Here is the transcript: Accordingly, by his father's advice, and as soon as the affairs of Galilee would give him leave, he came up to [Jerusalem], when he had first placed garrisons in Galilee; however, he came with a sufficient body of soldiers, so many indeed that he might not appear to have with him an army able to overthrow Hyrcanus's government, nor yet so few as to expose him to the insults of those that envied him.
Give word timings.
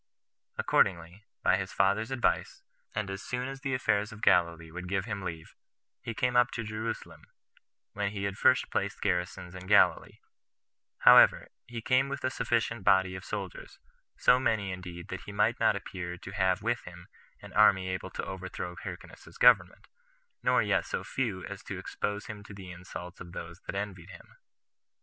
Accordingly, 0.57 1.25
by 1.43 1.57
his 1.57 1.71
father's 1.71 2.09
advice, 2.09 2.63
and 2.95 3.07
as 3.11 3.21
soon 3.21 3.47
as 3.47 3.61
the 3.61 3.75
affairs 3.75 4.11
of 4.11 4.23
Galilee 4.23 4.71
would 4.71 4.89
give 4.89 5.05
him 5.05 5.21
leave, 5.21 5.53
he 6.01 6.15
came 6.15 6.35
up 6.35 6.49
to 6.53 6.63
[Jerusalem], 6.63 7.21
when 7.93 8.09
he 8.09 8.23
had 8.23 8.35
first 8.35 8.71
placed 8.71 8.99
garrisons 9.03 9.53
in 9.53 9.67
Galilee; 9.67 10.17
however, 11.01 11.49
he 11.67 11.83
came 11.83 12.09
with 12.09 12.23
a 12.23 12.31
sufficient 12.31 12.83
body 12.83 13.13
of 13.15 13.23
soldiers, 13.23 13.77
so 14.17 14.39
many 14.39 14.71
indeed 14.71 15.09
that 15.09 15.25
he 15.27 15.31
might 15.31 15.59
not 15.59 15.75
appear 15.75 16.17
to 16.17 16.31
have 16.31 16.63
with 16.63 16.81
him 16.85 17.05
an 17.43 17.53
army 17.53 17.87
able 17.87 18.09
to 18.09 18.25
overthrow 18.25 18.75
Hyrcanus's 18.75 19.37
government, 19.37 19.85
nor 20.41 20.63
yet 20.63 20.83
so 20.87 21.03
few 21.03 21.45
as 21.45 21.61
to 21.61 21.77
expose 21.77 22.25
him 22.25 22.43
to 22.45 22.55
the 22.55 22.71
insults 22.71 23.21
of 23.21 23.33
those 23.33 23.61
that 23.67 23.75
envied 23.75 24.09
him. 24.09 24.35